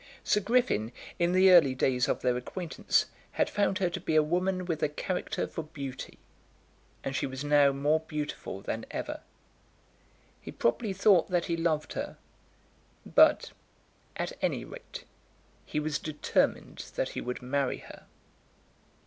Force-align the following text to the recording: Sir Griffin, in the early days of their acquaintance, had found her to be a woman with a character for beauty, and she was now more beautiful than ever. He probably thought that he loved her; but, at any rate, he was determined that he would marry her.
Sir 0.23 0.39
Griffin, 0.41 0.91
in 1.19 1.31
the 1.31 1.51
early 1.51 1.75
days 1.75 2.07
of 2.07 2.21
their 2.23 2.35
acquaintance, 2.35 3.05
had 3.33 3.51
found 3.51 3.77
her 3.77 3.89
to 3.91 3.99
be 3.99 4.15
a 4.15 4.23
woman 4.23 4.65
with 4.65 4.81
a 4.81 4.89
character 4.89 5.45
for 5.45 5.61
beauty, 5.61 6.17
and 7.03 7.15
she 7.15 7.27
was 7.27 7.43
now 7.43 7.71
more 7.71 7.99
beautiful 7.99 8.61
than 8.61 8.83
ever. 8.89 9.21
He 10.41 10.49
probably 10.51 10.91
thought 10.91 11.29
that 11.29 11.45
he 11.45 11.55
loved 11.55 11.93
her; 11.93 12.17
but, 13.05 13.51
at 14.15 14.31
any 14.41 14.65
rate, 14.65 15.03
he 15.67 15.79
was 15.79 15.99
determined 15.99 16.79
that 16.95 17.09
he 17.09 17.21
would 17.21 17.43
marry 17.43 17.77
her. 17.77 18.07